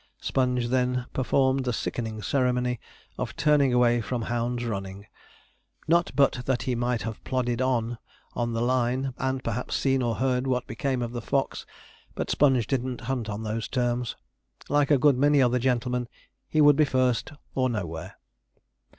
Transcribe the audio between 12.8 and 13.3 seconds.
hunt